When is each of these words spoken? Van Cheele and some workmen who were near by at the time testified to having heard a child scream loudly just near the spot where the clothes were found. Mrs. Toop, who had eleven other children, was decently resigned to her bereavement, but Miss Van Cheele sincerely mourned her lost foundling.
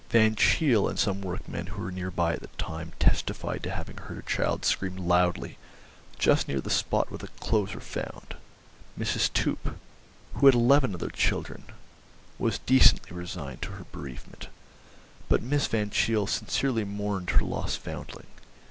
Van 0.09 0.33
Cheele 0.33 0.87
and 0.89 0.97
some 0.97 1.21
workmen 1.21 1.67
who 1.67 1.81
were 1.83 1.91
near 1.91 2.09
by 2.09 2.33
at 2.33 2.39
the 2.41 2.47
time 2.57 2.91
testified 2.97 3.61
to 3.61 3.69
having 3.69 3.97
heard 3.97 4.17
a 4.17 4.23
child 4.23 4.65
scream 4.65 4.95
loudly 4.97 5.59
just 6.17 6.47
near 6.47 6.59
the 6.59 6.71
spot 6.71 7.11
where 7.11 7.19
the 7.19 7.27
clothes 7.39 7.75
were 7.75 7.79
found. 7.81 8.35
Mrs. 8.97 9.31
Toop, 9.31 9.75
who 10.33 10.47
had 10.47 10.55
eleven 10.55 10.95
other 10.95 11.11
children, 11.11 11.65
was 12.39 12.57
decently 12.57 13.15
resigned 13.15 13.61
to 13.61 13.73
her 13.73 13.85
bereavement, 13.91 14.47
but 15.29 15.43
Miss 15.43 15.67
Van 15.67 15.91
Cheele 15.91 16.25
sincerely 16.25 16.83
mourned 16.83 17.29
her 17.29 17.41
lost 17.45 17.77
foundling. 17.77 18.25